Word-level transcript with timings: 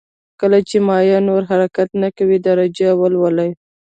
کله 0.39 0.59
چې 0.69 0.77
مایع 0.87 1.19
نور 1.27 1.41
حرکت 1.49 1.89
نه 2.01 2.09
کوي 2.17 2.37
درجه 2.47 2.83
یې 2.91 2.97
ولولئ. 2.99 3.51